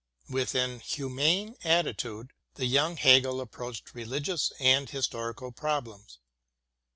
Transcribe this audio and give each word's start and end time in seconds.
With 0.31 0.55
an 0.55 0.79
humane 0.79 1.57
attitude, 1.63 2.33
the 2.55 2.65
young 2.65 2.97
Hegel 2.97 3.39
approached 3.39 3.93
religious 3.93 4.51
and 4.59 4.89
historical 4.89 5.51
problems. 5.51 6.17